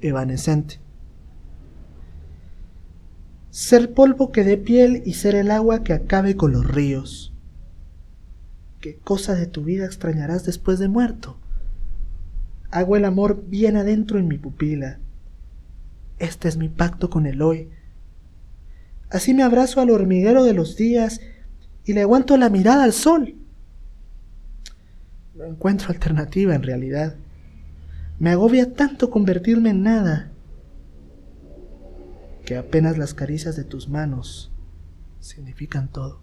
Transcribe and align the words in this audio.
evanescente. 0.00 0.78
Ser 3.50 3.92
polvo 3.94 4.30
que 4.30 4.44
dé 4.44 4.56
piel 4.56 5.02
y 5.04 5.14
ser 5.14 5.34
el 5.34 5.50
agua 5.50 5.82
que 5.82 5.92
acabe 5.92 6.36
con 6.36 6.52
los 6.52 6.66
ríos. 6.66 7.32
¿Qué 8.80 8.96
cosa 8.96 9.34
de 9.34 9.46
tu 9.46 9.64
vida 9.64 9.84
extrañarás 9.84 10.44
después 10.44 10.78
de 10.78 10.88
muerto? 10.88 11.36
Hago 12.70 12.96
el 12.96 13.04
amor 13.04 13.44
bien 13.48 13.76
adentro 13.76 14.18
en 14.18 14.28
mi 14.28 14.38
pupila. 14.38 14.98
Este 16.18 16.48
es 16.48 16.56
mi 16.56 16.68
pacto 16.68 17.10
con 17.10 17.26
el 17.26 17.42
hoy. 17.42 17.68
Así 19.10 19.34
me 19.34 19.42
abrazo 19.42 19.80
al 19.80 19.90
hormiguero 19.90 20.44
de 20.44 20.54
los 20.54 20.76
días 20.76 21.20
y 21.84 21.92
le 21.92 22.02
aguanto 22.02 22.36
la 22.36 22.48
mirada 22.48 22.84
al 22.84 22.92
sol. 22.92 23.34
No 25.34 25.44
encuentro 25.44 25.88
alternativa 25.88 26.54
en 26.54 26.62
realidad. 26.62 27.16
Me 28.20 28.30
agobia 28.30 28.74
tanto 28.74 29.10
convertirme 29.10 29.70
en 29.70 29.82
nada 29.82 30.30
que 32.44 32.58
apenas 32.58 32.98
las 32.98 33.14
caricias 33.14 33.56
de 33.56 33.64
tus 33.64 33.88
manos 33.88 34.52
significan 35.20 35.88
todo. 35.88 36.20